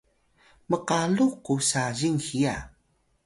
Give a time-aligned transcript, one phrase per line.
[0.69, 2.55] mkalux ku sazing hiya